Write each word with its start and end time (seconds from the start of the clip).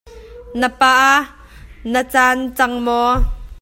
Na 0.59 0.69
pa 0.79 0.95
na 1.91 2.01
can 2.13 2.37
cang 2.57 2.75
maw? 2.85 3.11